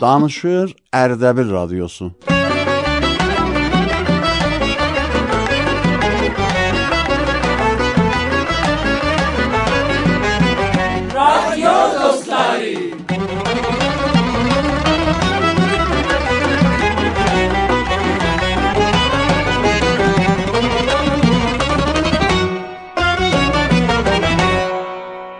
[0.00, 2.12] Danışır Erdebil Radyosu.
[11.14, 12.78] Radyo dostları.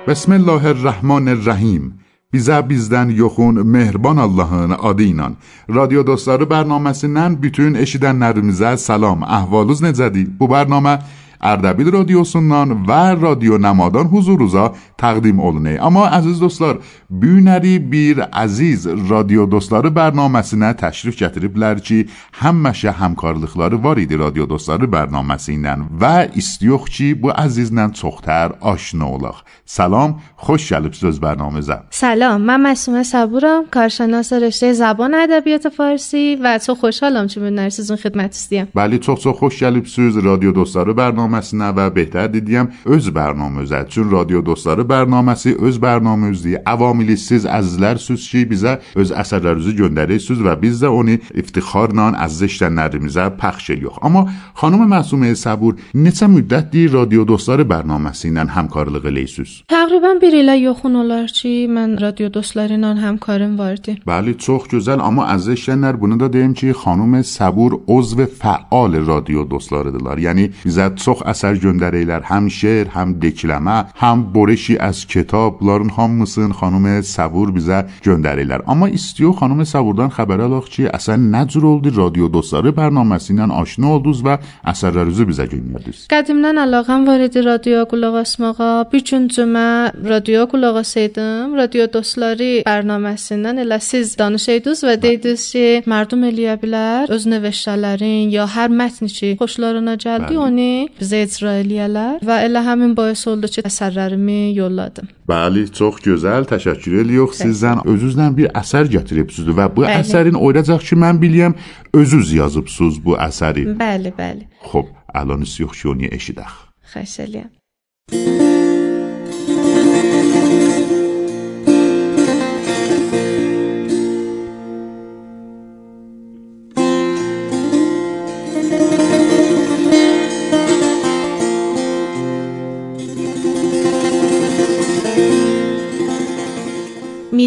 [0.09, 2.08] Bismillahirrahmanirrahim.
[2.33, 5.37] بیزا بیزدن یخون مهربان اللهان آدی اینان
[5.69, 10.99] رادیو دوستارو برنامه سینن بیتون اشیدن نرمیزه سلام احوالوز نزدی بو برنامه
[11.39, 15.79] Ərdəbil radiosundan və Radio Namadan huzurunuza təqdim olunur.
[15.81, 16.79] Amma əziz dostlar,
[17.09, 21.99] bu günləri bir əziz Radio Dostları bərnaməsinə təşrif gətiriblər ki,
[22.41, 29.07] həmişə həmkarlıqları var idi Radio Dostları bərnaməsi ilə və istiyox ki, bu əzizlə çoxtər aşina
[29.17, 29.45] olaq.
[29.69, 36.79] سلام خوش gəlibsiniz برنامه‌زا سلام من مسومه صبورم کارشناس رشته زبان ادبیات فارسی و çox
[36.79, 38.67] xoşhalam ki bunları sizin xidmətinizdə.
[38.77, 40.97] Bəli, çox-çox xoş gəlibsiniz Radio Dostları
[41.29, 43.87] برنامه‌سنه و بهتر دیدیم öz برنامه زد.
[43.89, 49.73] چون رادیو دوستلار برنامه‌سی öz برنامه زدی عوامیلی سیز ازلر سوز چی بیزه öz اثرلاروزی
[49.77, 54.89] گندری سوز و بیز ده اونی افتخار نان از زشتن نرمیزه پخش یوخ اما خانم
[54.89, 60.97] معصومه صبور نچه مدت دی رادیو دوستلار برنامه‌سی همکار همکارلیق لیسوز تقریبا بیر ایله یوخون
[60.97, 64.01] اولار چی من رادیو دوستلار نان همکارم واردی.
[64.07, 68.95] بله چوخ گوزل اما از زشتن نر بونه دا دیم چی خانم صبور عضو فعال
[68.95, 70.19] رادیو دوستلار دلار.
[70.19, 70.89] یعنی بیزه
[71.33, 77.83] əsər göndərirlər, həm şeir, həm dekləmə, həm borişi az kitab, bunların hamısını xanım Səbur bizə
[78.05, 78.63] göndərirlər.
[78.67, 83.49] Amma istiyor xanım Səburdan xəbər alaq ki, əsən nə cür oldu radio dostları bərnaməsi ilə
[83.61, 84.39] aşina oldunuz və
[84.73, 86.05] əsərlərinizi bizə göndərdiniz.
[86.13, 88.71] Qədimdən əlaqəm var idi radioya qulaq asmağa.
[88.93, 89.67] Bir gün cümə
[90.13, 91.57] radioya qulaq asaydım.
[91.59, 98.47] Radio dostları bərnaməsindən elə siz danışaydınız və deydiniz ki, mərdum eləyə bilər öz nəvəşələrin ya
[98.57, 100.71] hər mətni ki, xoşlarına gəldi, onu
[101.09, 105.09] bizə İsrailliyələr və elə həmin boyus oldu ki, əsərlərimi yolladım.
[105.29, 106.49] Bəli, çox gözəl.
[106.51, 107.37] Təşəkkür edirik.
[107.39, 110.03] Sizdən özünüzlə bir əsər gətiribsiniz və bu bəli.
[110.03, 111.57] əsərin oylacaq ki, mən bilirəm
[111.97, 113.69] özünüz yazıbsınız bu əsəri.
[113.79, 114.49] Bəli, bəli.
[114.69, 116.61] Xoş, alonus yox ki, onu eşidək.
[116.93, 118.48] Xəstəliyəm.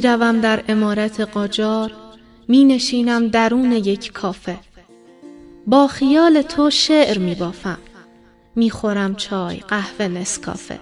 [0.01, 1.91] می‌روم در امارت قاجار
[2.47, 4.57] می نشینم درون یک کافه.
[5.67, 7.77] با خیال تو شعر می بافم
[8.55, 10.79] می خورم چای قهوه نسکافه.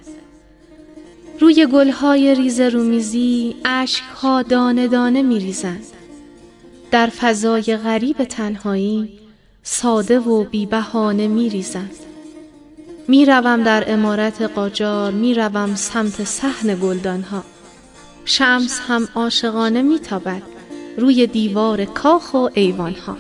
[1.40, 5.86] روی گلهای ریز رومیزی اشکها دانه دانه می ریزند
[6.92, 9.20] در فضای غریب تنهایی
[9.64, 11.96] ساده و بی بهانه می ریزند
[13.08, 17.44] می روم در امارت قاجار می روم سمت صحن گلدانها.
[18.30, 20.42] شمس هم عاشقانه می تابد
[20.98, 23.18] روی دیوار کاخ و ایوانها.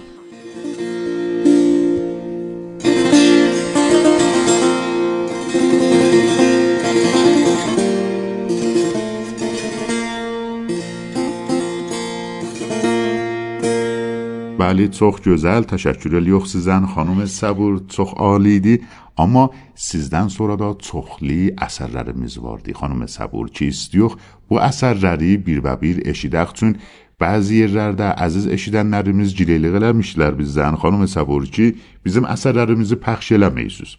[14.69, 15.63] Bəli, çox gözəl.
[15.65, 18.83] Təşəkkür edirik sizdən xanım Səbur, çox alidir.
[19.17, 24.19] Amma sizdən sonra da çoxlu əsərlərimiz vardı xanım Səbur ki, istiyox
[24.49, 26.75] bu əsərləri bir-bir eşidək üçün
[27.17, 31.71] bəzi yerlərdə əziz eşidənlərimiz gireylik eləmişlər bizdən xanım Səbur ki,
[32.05, 33.97] bizim əsərlərimizi pəxş eləməyirsiniz.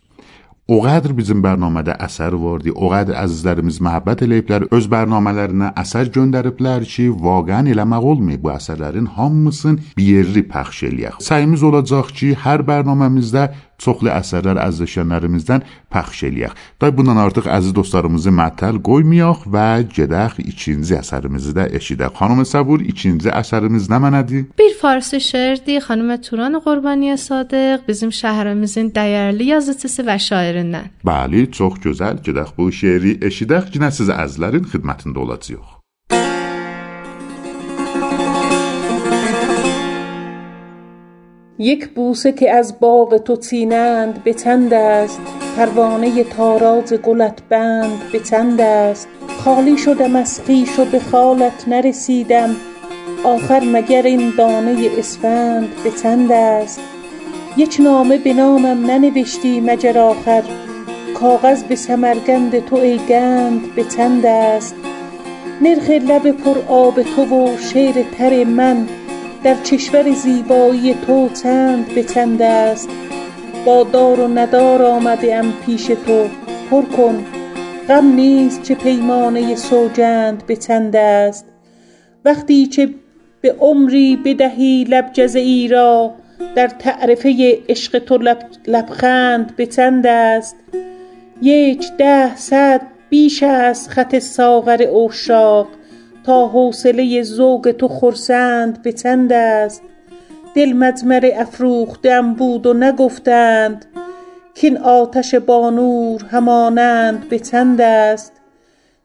[0.71, 6.87] O qədər bizim bərnamədə əsər vardı, o qədər əzizlərimiz məhəbbət eləyiblər, öz bərnamələrinə əsər göndəriblər
[6.87, 11.19] ki, vaqəən eləmək olmayıb bu əsərlərin hamısını bir yerli pəxş eləyək.
[11.27, 13.49] Səyimiz olacaq ki, hər bərnaməmizdə
[13.81, 16.55] çoxlu əsərlər əzizləşənlərimizdən pəxş eləyək.
[16.81, 22.15] Da bundan artıq əziz dostlarımızı məttəl qoymayaq və gedək ikinci əsərimizi də eşidək.
[22.21, 24.47] Xanım Səbur, ikinci əsərimiz nə mənədir?
[24.59, 30.95] Bir farsı şeirdi xanım Turan Qurbaniyə Sadıq bizim şəhərimizin dəyərli yazıçısı və şairindən.
[31.07, 32.23] Bəli, çox gözəl.
[32.27, 35.80] Gedək bu şeiri eşidək, yenə siz əzizlərin xidmətində olacağıq.
[41.61, 45.21] یک بوسه که از باغ تو چینند به چند است.
[45.57, 49.09] پروانه تاراج گلت بند به چند است.
[49.45, 52.57] خالی شدم از خویش و به خالت نرسیدم.
[53.25, 56.81] آخر مگر این دانه اسفند به چند است؟
[57.57, 60.43] یک نامه به نامم ننوشتی مگر آخر.
[61.15, 64.75] کاغذ به سمرگند تو ای گند به چند است؟
[65.63, 68.89] نرخ لب پر آب تو و شعر تر من
[69.45, 72.89] در کشور زیبایی تو چند به چند است؟
[73.67, 76.29] با دار و ندار آمده ام پیش تو
[76.71, 77.25] پر کن!
[77.89, 81.47] غم نیست چه پیمانه سوگند به چند است؟
[82.25, 82.89] وقتی که
[83.41, 86.15] به عمری بدهی لب ای را
[86.55, 88.19] در تعرفه عشق تو
[88.67, 90.57] لبخند به چند است؟
[91.43, 95.69] یک ده صد بیش از خط ساغر عشاق
[96.25, 99.83] تا حوصله ذوق تو خرسند به چند است.
[100.55, 103.85] دل مجمر افروخته ام بود و نگفتند
[104.61, 108.33] کاین آتش بانور همانند به چند است.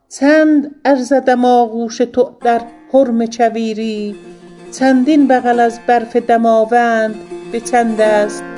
[0.10, 2.62] چند ارزدم آغوش تو در
[2.94, 4.16] حرم کویری
[4.80, 7.16] چندین بغل از برف دماوند
[7.52, 8.55] به چند است.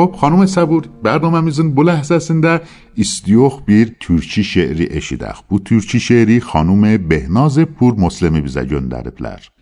[0.00, 2.60] خب خانم صبور برنامه میزون بله هستند در
[2.98, 9.02] استیوخ بیر ترچی شعری اشیدخ بو ترچی شعری خانم بهناز پور مسلمی بیزه جندر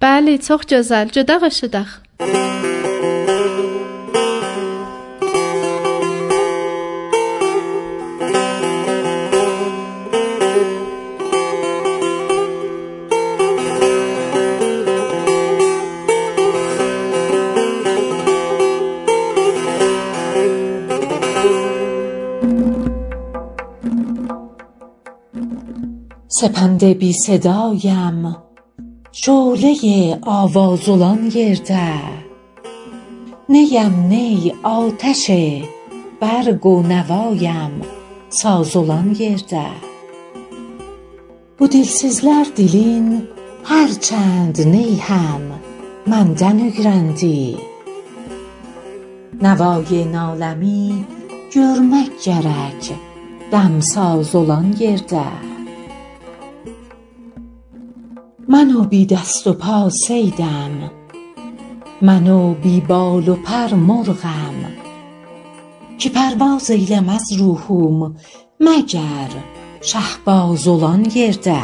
[0.00, 2.00] بله تخ جزل جدا شدخ
[26.40, 28.36] سپند بی صدایم.
[29.12, 32.24] شعله آوازلان گرد است
[33.48, 35.30] نی نی آتش
[36.20, 37.80] برگ و نوایم
[38.28, 39.54] ساز و لان گرد
[42.24, 43.22] لر دیلین
[43.64, 45.40] هر چند نی هم
[46.06, 47.56] من دن اوگرندی
[49.42, 51.04] نوای نالمی
[51.54, 52.92] گرمک گرک
[53.52, 55.14] دم ساز اولان گرد
[58.50, 60.90] من و بی دست و پا صیدم
[62.02, 64.54] من و بی بال و پر مرغم
[65.98, 67.98] که پرواز eyləm az ruhum
[68.66, 69.32] məgər
[69.90, 71.62] şahbaz olan yerdə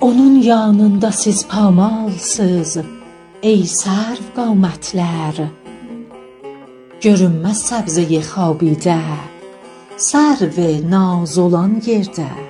[0.00, 2.72] Onun yanında siz pamalsız
[3.42, 5.36] ey sərv qamətlər
[7.04, 9.00] Görünməz səbzəyi xabidə
[10.10, 10.60] sərv
[10.94, 12.47] naz olan yerdə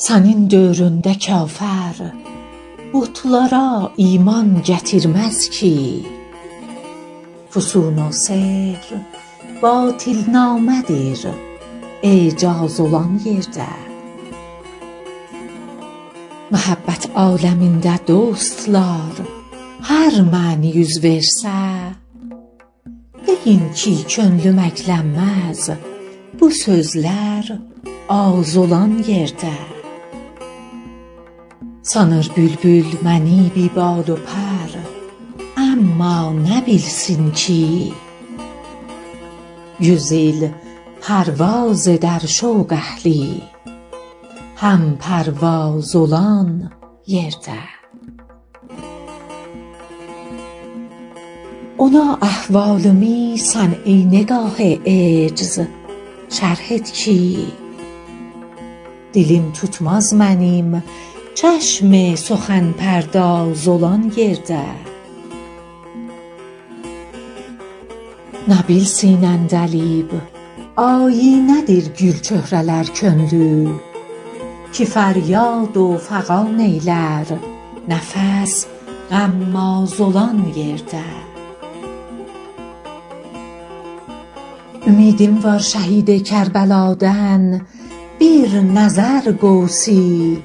[0.00, 1.98] Sənin dövründə kafər
[2.88, 5.74] butlara iman gətirməz ki.
[7.52, 8.86] Füsun و sehr
[9.60, 11.26] batil namədir
[12.00, 13.66] ecaz olan yerdə.
[16.54, 19.20] Məhəbbət aləmində dostlar
[19.90, 21.58] hər məni yüz versə
[23.26, 25.68] Deyin ki könlüm əklənməz
[26.40, 27.52] bu sözlər
[28.16, 29.52] az olan yerdə
[31.82, 34.78] سانر بلبل منی بی باد و پر
[35.56, 37.92] اما نبیلسین کی
[39.80, 40.50] یوزیل
[41.02, 43.42] پرواز در شوق اهلی
[44.56, 46.72] هم پرواز اولان
[47.06, 47.52] یرده.
[51.76, 54.54] اونا احوالمی سن ای نگاه
[54.84, 55.60] اجز
[56.28, 57.46] شرحت کی
[59.12, 60.82] دلیم توتماز منیم
[61.34, 64.64] چشم سخن پرداز اولان گرده.
[68.48, 69.48] نبیل سین
[70.76, 73.72] آیی ندیر گل چهرالر کندو.
[74.72, 77.26] که فریاد و فقان ایلر
[77.88, 78.66] نفس
[79.10, 81.04] اما زولان گرده.
[84.86, 87.60] امیدیم وار شهید کربلادن
[88.18, 90.42] بیر نظر گوسی.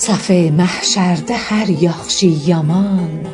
[0.00, 3.26] صاف مهشرد هر یاغشی یمان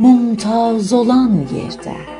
[0.00, 2.15] ممتاز olan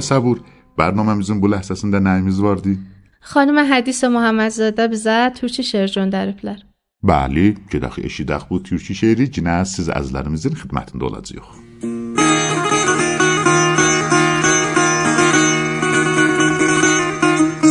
[0.00, 0.40] خانمه صبور
[0.76, 2.78] برنامه میزون بوله احساسون در نعیمیز واردی؟
[3.20, 6.56] خانم حدیث محمد زاده بزر ترچی شعر جون در افلر
[7.02, 11.26] بلی که دخی اشی دخ بود ترچی شعری جنه از سیز از لرمیزین خدمت دولت
[11.26, 11.42] زیخ.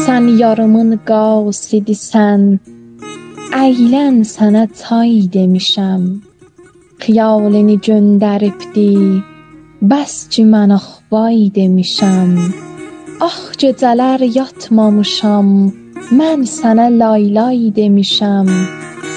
[0.06, 2.60] سن یارمون گاو سیدی سن
[3.54, 6.22] ایلن سنه تایی دمیشم
[7.00, 9.24] خیالنی جون در افدی
[9.82, 12.32] bəs ki mən axvay demişəm.
[13.24, 15.50] Ax gecələr yatmamışam,
[16.20, 18.50] mən sənə laylay demişəm.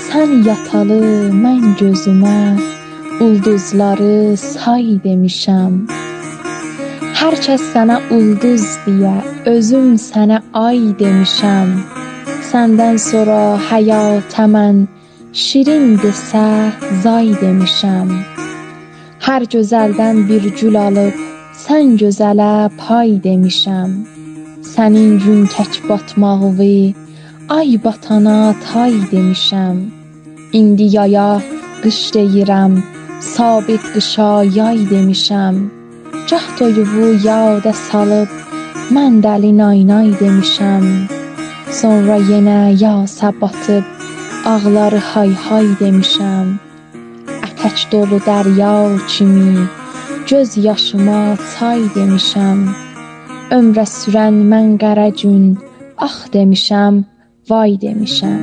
[0.06, 2.38] Sən yatalı, mən gözümə
[3.24, 5.72] ulduzları say demişəm.
[7.18, 9.16] Hər kəs sənə ulduz deyə,
[9.54, 11.74] özüm sənə ay demişəm.
[12.50, 14.86] Səndən sonra həyata mən
[15.32, 16.46] şirin desə
[17.02, 18.31] zay demişəm.
[19.22, 21.18] Hər gözəldən bir gül alıb
[21.64, 23.90] sən gözələ pay demişəm.
[24.70, 26.70] Sənin gün tək batmağı,
[27.58, 29.76] ay batana tay demişəm.
[30.60, 31.28] İndi yaya
[31.82, 32.74] qış deyirəm,
[33.34, 35.56] sabit qışa yay demişəm.
[36.28, 38.30] Gah toyuvu yada salıb,
[38.94, 40.84] mən dəli naynay demişəm.
[41.80, 43.86] Sonra yenə yasa batıb,
[44.52, 46.71] ağları hay hay demişəm.
[47.62, 49.68] تک دل و دریا کیمی
[50.26, 52.74] جز یاشیما چای دمیشم
[53.50, 55.58] عمر ه سورن من قره گون
[55.96, 57.04] آخ دمیشم
[57.48, 58.38] وای دمیشم.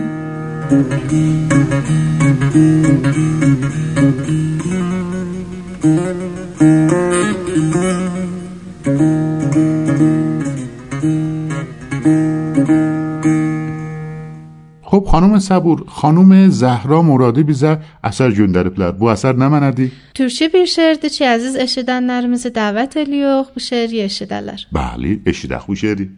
[14.99, 18.91] خب خانم صبور خانم زهرا مرادی بیزه اثر جون داره پلر.
[18.91, 24.01] بو اثر نمندی ترشی بیر شعر دی چی عزیز اشیدن نرمز دعوت الیوخ بو شعری
[24.01, 26.09] اشیدلر بله اشیدخ بو شعری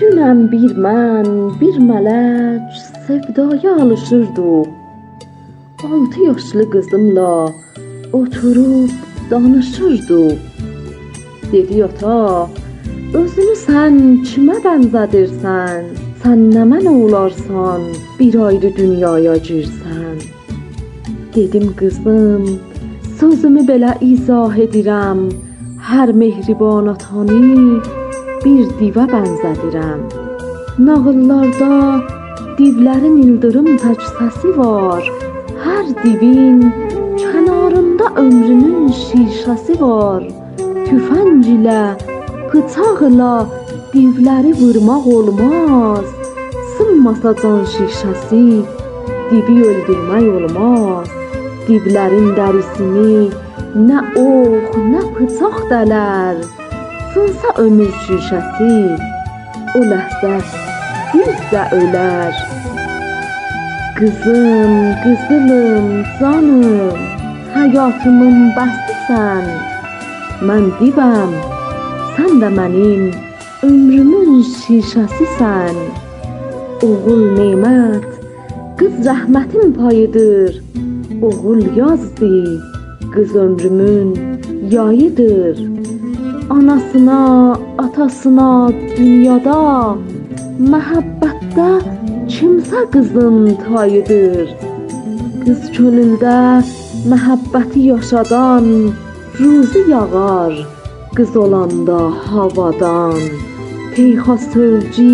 [0.00, 1.28] Dünən bir mən,
[1.60, 2.64] bir mələk
[3.06, 4.50] sevdaya alışırdı.
[5.84, 7.65] Altı yaşlı qızımla
[8.16, 8.90] oturub
[9.30, 10.36] danışırdıq.
[11.52, 12.48] Dedi ata,
[13.14, 15.90] özünü sən kimə bənzədirsən?
[16.22, 17.84] Sən nə mənə olarsan,
[18.18, 20.16] bir ayrı dünyaya girsən.
[21.36, 22.44] Dedim qızım,
[23.20, 25.28] sözümü belə izah edirəm.
[25.90, 27.80] Hər mehriban atanı
[28.44, 30.00] bir divə bənzədirəm.
[30.86, 31.70] Nağıllarda
[32.58, 35.06] divlərin ildırım tək səsi var.
[35.62, 36.85] Hər divin
[37.32, 40.22] kənarında ömrünün şişəsi var.
[40.86, 41.82] Tüfəng ilə,
[42.50, 43.34] bıçaqla
[43.92, 46.06] divləri vurmaq olmaz.
[46.74, 48.44] Sınmasa can şişəsi
[49.30, 51.08] divi öldürmək olmaz.
[51.66, 53.16] Divlərin dərisini
[53.88, 56.36] nə ox, nə bıçaq dələr.
[57.12, 58.76] Sınsa ömür şişəsi
[59.76, 60.36] o ləhzə
[61.12, 62.34] div də ölər.
[63.98, 65.86] Qızım, qızılım,
[66.20, 67.15] canım,
[67.56, 69.46] həyatımın bəstisən.
[70.48, 71.32] Mən divəm,
[72.16, 73.06] sən də mənim
[73.68, 75.78] ömrümün şişəsisən.
[76.88, 78.04] Oğul nemət,
[78.78, 80.60] qız rəhmətin payıdır.
[81.28, 82.60] Oğul yazdı,
[83.14, 84.10] qız ömrümün
[84.76, 85.64] yayıdır.
[86.56, 87.20] Anasına,
[87.84, 88.50] atasına
[88.96, 89.60] dünyada
[90.72, 91.70] məhəbbətdə
[92.36, 94.52] kimsə qızın tayıdır.
[95.44, 96.36] Qız könüldə
[97.10, 98.66] məhəbbəti yaşadan
[99.38, 100.54] ruzi yağar
[101.16, 103.20] qız olanda havadan.
[103.94, 105.12] Teyxa sövci,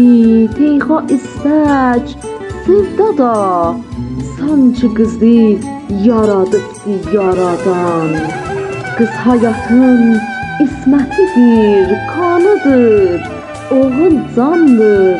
[0.58, 2.06] teyxa istək,
[2.64, 3.34] sevda da
[4.36, 5.38] sanki qızı
[6.06, 8.08] yaradıbdı yaradan.
[8.96, 10.02] Qız həyatın
[10.64, 13.20] ismətidir, kanıdır,
[13.78, 15.16] oğul candır,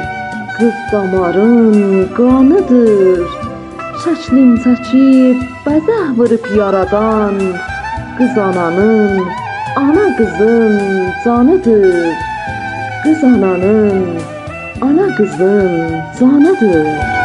[0.59, 3.42] qız damarın qanıdır.
[4.03, 7.37] Şəklin çəkib bəzəh vurub yaradan,
[8.19, 9.23] qız ananın,
[9.83, 10.75] ana qızın
[11.25, 12.11] canıdır.
[13.05, 14.03] Qız ananın,
[14.89, 15.73] ana qızın
[16.19, 17.22] canıdır.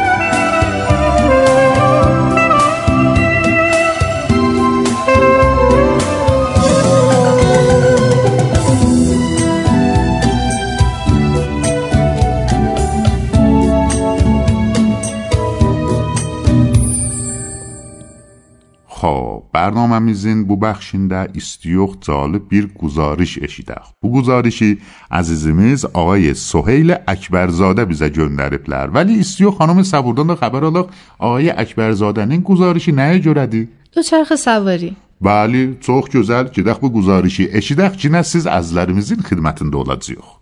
[19.01, 23.75] خب برنامه میزین بو بخشین در استیوخ جالب بیر گزارش اشیده.
[24.01, 24.77] بو گزارشی
[25.11, 30.89] عزیزمیز آقای سوهیل اکبرزاده بیزه جندره بلر ولی استیوخ خانم سبوردان در خبر آلاق
[31.19, 34.95] آقای اکبرزاده نین گزارشی نه جردی؟ دو چرخ سواری.
[35.21, 37.89] بلی چوخ گزل که دخ بو گزارشی اشیده.
[37.89, 40.36] چینه سیز از لرمیزین خدمتن دولد زیوخ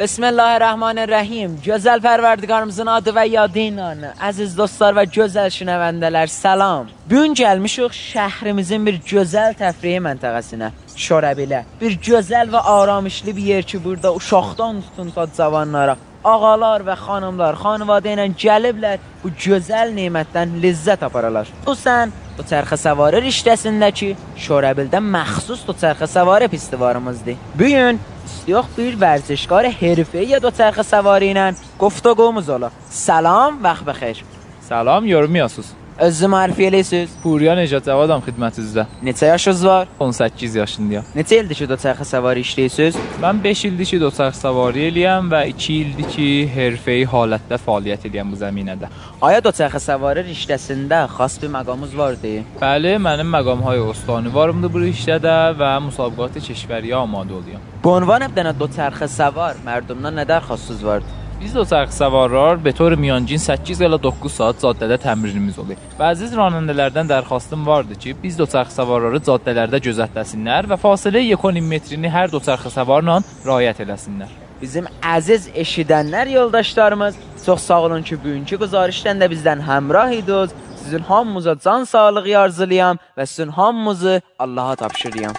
[0.00, 6.26] بسم الله الرحمن الرحیم gözəl pərverdigarımızın adı və yadı ilə əziz dostlar və gözəl şünəvəndələr
[6.26, 10.68] salam bu gün gəlmişik şəhrimizin bir gözəl təfrihi məntəqəsinə
[11.06, 15.96] Şorəbilə bir gözəl və aramışlı bir yer ki burada uşaqdan tutun ta cavanlara
[16.26, 21.50] ağalar və xanımlar xanvadə ilə gəliblər bu gözəl nemətdən ləzzət apararlar.
[21.66, 24.10] Xüsusən bu çərxə səvarı riştəsindəki
[24.46, 27.38] Şorəbildə məxsus bu çərxə səvarı pistivarımızdır.
[27.54, 28.00] Bu gün
[28.41, 31.55] اشتیاق پیر ورزشکار حرفه یا دو ترخ سوارینن.
[31.79, 32.71] گفتگو مزالا.
[32.89, 34.23] سلام وقت بخیر.
[34.61, 37.12] سلام یارو میاسوسم Özü müərrifi eləyəsiz.
[37.22, 38.82] Puriya Necat Cavadam xidmətinizdə.
[39.04, 39.86] Neçə yaşınız var?
[39.98, 41.06] 18 yaşındayam.
[41.16, 42.98] Neçə ildir ki, dö çərxə səvari işləyirsiniz?
[43.22, 48.34] Mən 5 ildir ki, doçarx savari eləyəm və 2 ildir ki, hərfəyi halətdə fəaliyyət eləyəm
[48.34, 48.90] bu zəminədə.
[49.24, 52.34] Aya dö çərxə səvari riştəsində xas bir məqamınız vardı?
[52.60, 55.16] Bəli, mənim məqamهای استانوارımdır bu işdə
[55.62, 57.64] və müsabiqat keşvəriyə amadə oluyam.
[57.86, 61.06] به عنوان ابتدان دو چرخ سوار مردمdan nə dərxastınız vardı?
[61.40, 65.76] Biz doçarx savarlar به طور میانجین 8 ilə 9 saat caddədə təmrinimiz olur.
[65.98, 72.08] Və əziz ranəndələrdən dərxastım vardı ki, biz doçarx savarları caddələrdə gözətləsinlər və fasilə 1.5 metrini
[72.08, 74.32] hər doçarx savarla riayət eləsinlər.
[74.62, 77.14] Bizim əziz eşidənlər yoldaşlarımız
[77.46, 80.56] çox sağ olun ki, bugünkü güzarişdən də bizdən həmrah idiniz.
[80.82, 85.34] Sizin hamınıza can sağlığı arzulayam və sizin hamınızı Allaha tapşırıram.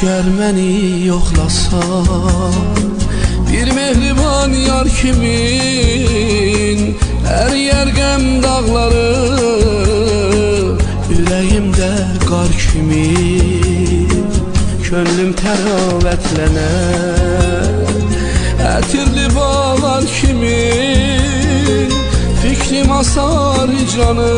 [0.00, 2.54] Əgər məni yoxlasan
[3.50, 6.96] Bir mehriban yar kimin?
[7.28, 9.12] Əriyər qəm dağları
[11.18, 11.90] Ürəyimdə
[12.24, 13.12] qar kimi
[14.88, 17.92] Könlüm təravətlənər
[18.72, 20.64] Ətirli bağlar kimi
[22.40, 24.32] Fikrim asar canı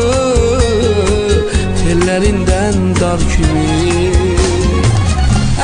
[1.85, 4.42] Tellərindən dar kimi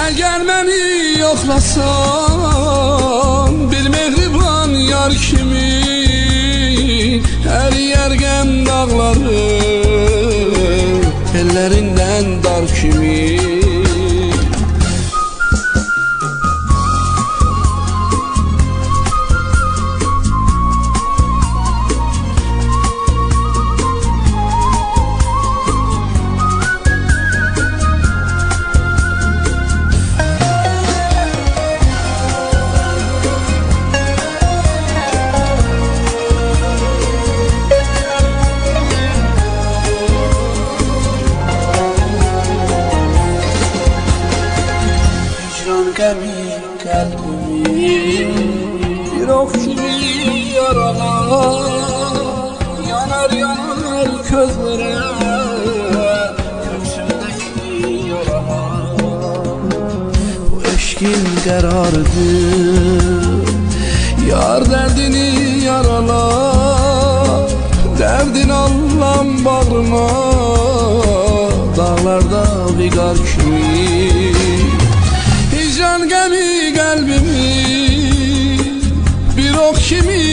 [0.09, 1.83] Əgər məni yoxlasan
[3.69, 7.21] Bir mehriban yar kimi
[7.59, 9.45] Əriyər qəm dağları
[11.43, 13.58] Ellərindən dar kimi
[72.95, 74.33] darkmi
[75.51, 77.79] Hicran gemi kalbimi.
[79.37, 80.23] Bir ok kimi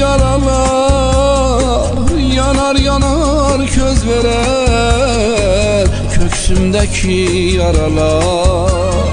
[0.00, 1.92] yaralar?
[2.36, 7.10] Yanar yanar köz verer Köksümdeki
[7.58, 9.06] yaralar.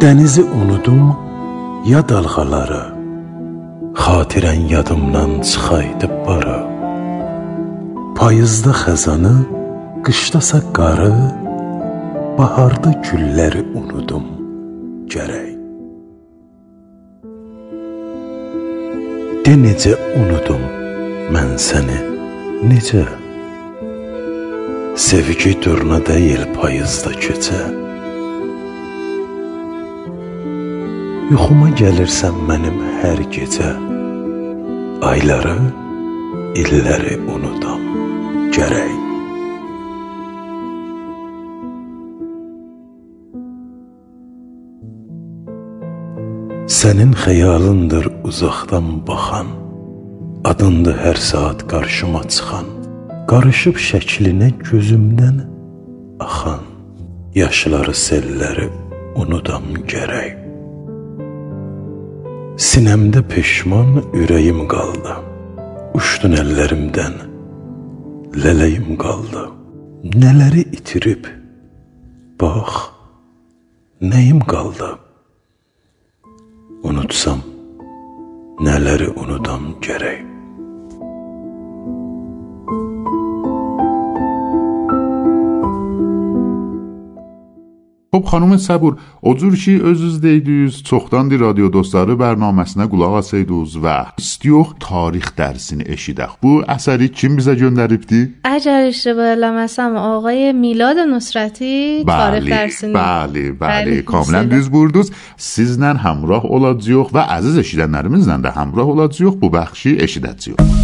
[0.00, 1.12] Dənizi unudum
[1.90, 2.84] ya dalğaları.
[4.00, 6.58] Xatirən yadımdan çıxaydı bara.
[8.16, 9.36] Payızda xəzanı
[10.06, 11.12] Qışdasa qarı,
[12.38, 14.35] baharda gülləri unudum
[15.16, 15.52] gərək.
[19.46, 20.62] De necə unudum
[21.34, 21.98] mən səni,
[22.70, 23.04] necə?
[25.06, 27.60] Sevgi durna deyil payızda keçə.
[31.30, 33.72] Yuxuma gəlirsən mənim hər gecə.
[35.12, 35.56] Ayları,
[36.62, 37.90] illəri unudam
[38.56, 39.05] gərək.
[46.86, 49.48] Sənin xəyalındır uzaqdan baxan,
[50.50, 52.66] adındır hər saat qarşıma çıxan,
[53.30, 55.40] qarışıb şəklinə gözümdən
[56.26, 56.60] axan,
[57.42, 58.68] yaşları selləri
[59.18, 60.36] unudam gərək.
[62.68, 65.16] Sinəmdə peşman ürəyim qaldı,
[65.98, 67.16] uçdun əllərimdən,
[68.44, 69.42] lələyim qaldı.
[70.22, 71.26] Nələri itirib,
[72.38, 72.78] bax,
[74.12, 74.92] nəyim qaldı?
[76.82, 77.40] Unutsam
[78.60, 80.35] nələri unudam gərək.
[88.14, 93.96] Xub xanım Səbur, o cür ki özünüz deydiniz, çoxdandır radio dostları bərnaməsinə qulaq asaydınız və
[94.22, 96.38] istiyox tarix dərsini eşidək.
[96.42, 98.22] Bu əsəri kim bizə göndəribdi?
[98.46, 102.94] Əgər اشتباه eləməsəm, ağay Milad Nusrati tarix dərsini.
[102.94, 105.10] Bəli, bəli, kamilən düz burdunuz.
[105.36, 110.75] Sizlə həmrah olacağıq və əziz eşidənlərimizlə də həmrah olacağıq bu bəxşi eşidəcəyik.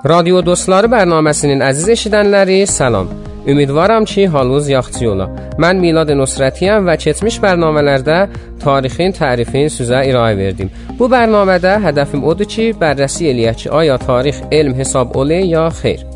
[0.00, 3.10] Radio Dostları bərnaməsinin əziz eşidənləri, salam.
[3.46, 5.26] Ümidvaram ki, halınız yaxşı ola.
[5.60, 8.16] Mən Milad Nusrətiyəm və keçmiş bərnamələrdə
[8.64, 10.70] tarixin tərifin sizə irayə verdim.
[10.96, 16.06] Bu bərnamədə hədəfim odur ki, bərrəsi eləyək ki, aya tarix elm hesab ola ya xeyr.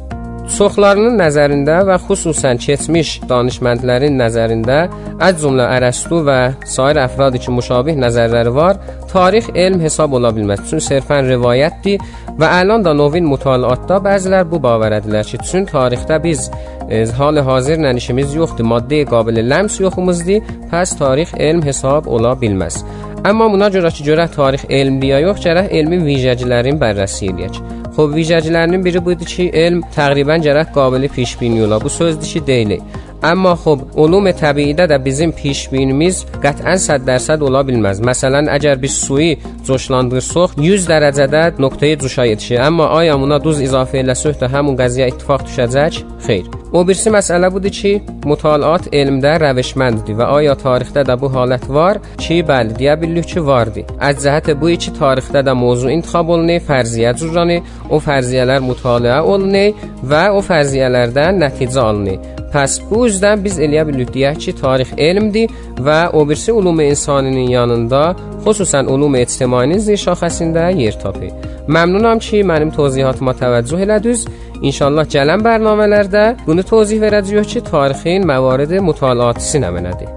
[0.45, 4.77] Çoxlarının nəzərində və xüsusən keçmiş danışməndlərin nəzərində,
[5.25, 6.37] əz cümlə Ərəstu və
[6.69, 8.77] sair əfrad ki, müşabih nəzərləri var,
[9.09, 10.67] tarix elm hesab ola bilməz.
[10.69, 12.05] Çünki sərfən rivayətdir
[12.37, 16.51] və əlan da novin mütaliatda bəzilər bu bavarədilər ki, çün tarixdə biz
[16.91, 22.83] e, hal hazırla işimiz yoxdur, maddə qabil ləms yoxumuzdur, pəs tarix elm hesab ola bilməz.
[23.25, 27.84] Amma buna görə ki, görək tarix elmliyə yox, gərək elmin vicəcilərin bərrəsi eləyək.
[27.95, 31.79] Xob vicəcilərinin biri budur ki, elm təqribən gərək qabili pişbini ola.
[31.83, 32.83] Bu sözdür ki, deyilik.
[33.25, 38.03] Amma xob, ulum təbiidə də bizim pişbinimiz qətlən 100% ola bilməz.
[38.11, 42.61] Məsələn, əgər biz suyu coşlandırsaq, 100 dərəcədə nöqtəyə cuşa yetişir.
[42.67, 46.05] Amma aya buna duz izafə eləsək də həmin qəziyə ittifaq düşəcək?
[46.27, 46.64] Xeyr.
[46.75, 51.29] او برسی مسئله بوده چی؟ مطالعات علم در روشمند دی و آیا تاریخ در بو
[51.29, 55.53] حالت وار؟ چی بل دیا بلو چی وار دی؟ از زهت بوی چی تاریخ در
[55.53, 61.31] موضوع انتخاب اولنی فرضیه زورانی او فرضیه لر مطالعه اولنی و او فرضیه لر در
[61.31, 62.19] نتیجه اولنی
[62.53, 66.53] پس بو از در بیز الیا بلو دیا چی تاریخ علم دی و او برسی
[66.53, 71.33] علوم انسانی یاندا خصوصا علوم اجتماعی زی شاخصی در یرتاپی
[71.69, 74.27] ممنونم چی منم توضیحات ما توجه لدوز
[74.65, 80.13] İnşallah gələn bərnamələrdə bunu tövzih verəcəyik ki, tarixin məvarid mütaliatısı nə mənədir.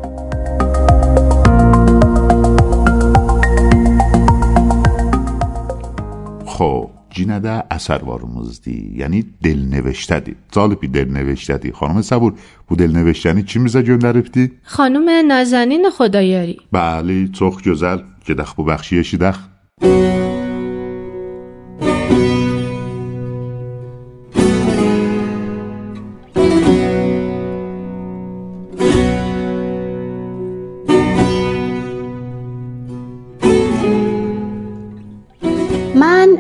[6.58, 8.78] خب Cinə də əsərvarımızdır.
[9.02, 10.36] Yəni delneviştədir.
[10.54, 11.74] Calibi delneviştədir.
[11.80, 12.36] Xanım Səbur,
[12.70, 14.44] bu delneviştəni kimizə göndəribdi?
[14.76, 18.00] خانم نازنین خدایاری Bəli, çox gözəl.
[18.28, 19.38] Gedək bu bəxşi eşidək.
[19.82, 20.17] من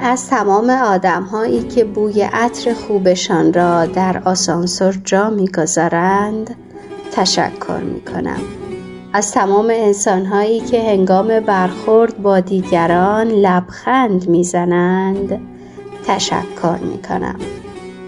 [0.07, 6.55] از تمام آدم هایی که بوی عطر خوبشان را در آسانسور جا می‌گذارند
[7.11, 8.39] تشکر می کنم.
[9.13, 15.39] از تمام انسان هایی که هنگام برخورد با دیگران لبخند می‌زنند
[16.05, 17.35] تشکر می کنم.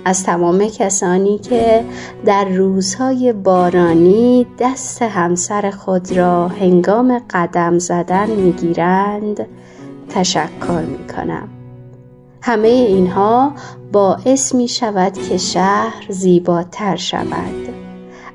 [0.06, 1.84] از تمام کسانی که
[2.26, 9.46] در روزهای بارانی دست همسر خود را هنگام قدم زدن می‌گیرند
[10.10, 11.59] تشکر می کنم.
[12.42, 13.54] همه اینها
[13.92, 17.70] باعث می شود که شهر زیباتر شود.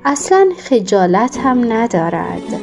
[0.04, 2.60] اصلا خجالت هم ندارد.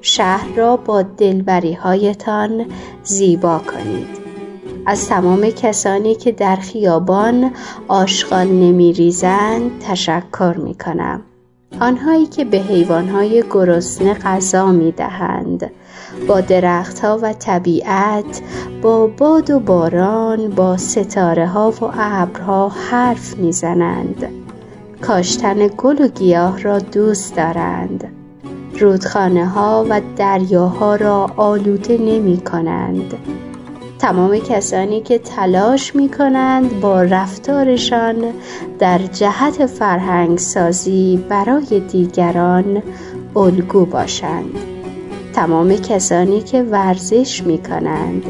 [0.00, 2.66] شهر را با دلبری هایتان
[3.02, 4.24] زیبا کنید.
[4.86, 7.50] از تمام کسانی که در خیابان
[7.88, 11.22] آشغال نمی ریزند تشکر می کنم.
[11.80, 15.70] آنهایی که به حیوانهای گرسنه غذا می دهند.
[16.28, 18.42] با درختها و طبیعت
[18.82, 24.28] با باد و باران با ستاره ها و ابرها حرف می‌زنند.
[25.00, 28.04] کاشتن گل و گیاه را دوست دارند.
[28.80, 33.14] رودخانه ها و دریاها را آلوده نمی کنند
[33.98, 38.16] تمام کسانی که تلاش می کنند با رفتارشان
[38.78, 42.82] در جهت فرهنگ سازی برای دیگران
[43.36, 44.73] الگو باشند.
[45.34, 48.24] تمام کسانی که ورزش می کنند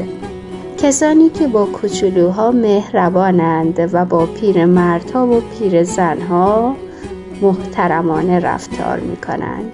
[0.77, 6.75] کسانی که با کوچولوها مهربانند و با پیرمردها و پیرزنها
[7.41, 9.71] محترمانه رفتار می کنند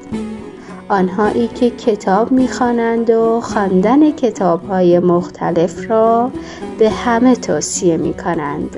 [0.90, 6.32] آنهایی که کتاب می‌خوانند و خواندن کتابهای مختلف را
[6.80, 8.78] به همه توصیه می کنند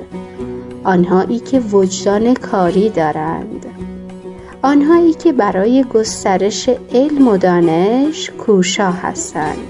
[0.84, 3.73] آنهایی که وجدان کاری دارند.
[4.64, 9.66] آنهایی که برای گسترش علم و دانش کوشا هستند.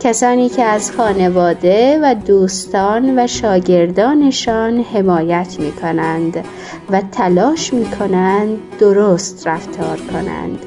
[0.00, 6.44] کسانی که از خانواده و دوستان و شاگردانشان حمایت می کنند
[6.90, 10.58] و تلاش می کنند درست رفتار کنند.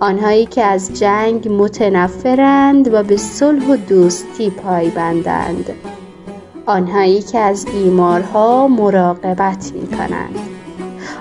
[0.00, 5.70] آنهایی که از جنگ متنفرند و به صلح و دوستی پایبندند.
[6.66, 10.57] آنهایی که از بیمارها مراقبت می کنند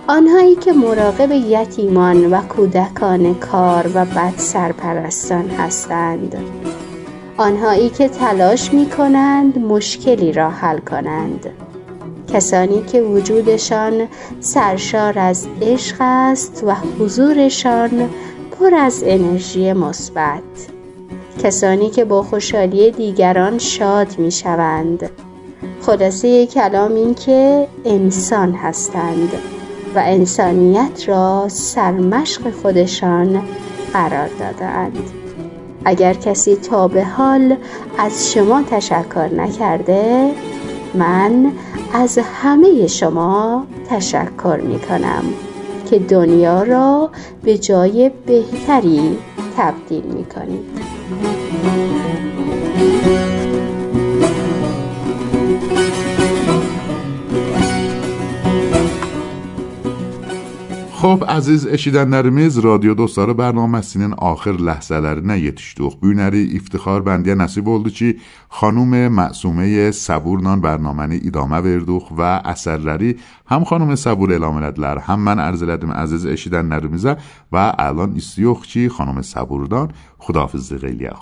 [0.10, 6.36] آنهایی که مراقب یتیمان و کودکان کار و بد سرپرستان هستند.
[7.38, 11.50] آنهایی که تلاش می کنند مشکلی را حل کنند.
[12.34, 14.08] کسانی که وجودشان
[14.40, 18.10] سرشار از عشق است و حضورشان
[18.52, 20.42] پر از انرژی مثبت.
[21.44, 25.10] کسانی که با خوشحالی دیگران شاد می شوند
[25.82, 29.57] خلاصه کلام این که انسان هستند.
[29.96, 33.42] و انسانیت را سرمشق خودشان
[33.94, 35.10] قرار دادند
[35.86, 37.56] اگر کسی تا به حال
[37.98, 40.32] از شما تشکر نکرده
[40.94, 41.52] من
[41.94, 45.24] از همه شما تشکر می کنم
[45.90, 47.10] که دنیا را
[47.44, 49.18] به جای بهتری
[49.58, 51.37] تبدیل می کنید
[60.98, 66.00] Xo'p, aziz eşidənlərimiz, radio dostları bərnaməsinin axır ləhzələrinə yetişdik.
[66.02, 68.16] Bu günləri iftixar bəndiyə nəsib oldu ki,
[68.58, 73.14] xanım Məsumə Səburla bərnaməni idamə verdik və əsərləri
[73.54, 77.14] həm xanım Səbur elan elədilər, həm mən ərz elədim əziz eşidənlərimizə
[77.54, 81.22] və əlan istəyirik ki, xanım Səburdan xudafizlik eləyək.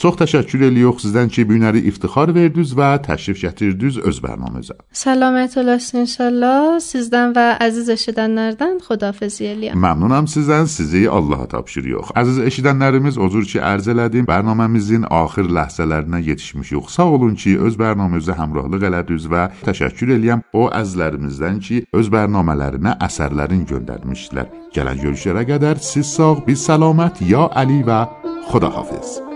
[0.00, 4.76] Çox təşəkkür edirik sizdən ki, bu günləri iftixar verdiniz və təşrif gətirdiniz öz bərnamızə.
[4.96, 6.78] Salamət olasın inşallah.
[6.82, 9.78] Sizdən və əziz eşidənlərdən xudafizlik eləyirəm.
[9.84, 10.66] Məmnunam sizdən.
[10.72, 12.14] Sizi Allaha tapşırıq.
[12.18, 14.26] Əziz eşidənlərimiz, özür ki, ərz elədim.
[14.30, 16.90] Bərnaməmizin axır ləhzələrinə yetişmişik.
[16.90, 22.96] Sağ olun ki, öz bərnamamızə həmrəhlıq elədiniz və təşəkkür eləyəm o əzizlərimizdən ki, öz bərnamələrinə
[23.08, 24.48] əsərlərin göndərmişdilər.
[24.72, 27.20] Gələn görüşlərə qədər siz sağ, biz salamat.
[27.28, 28.06] Ya Ali və
[28.48, 29.31] Xudahafiz.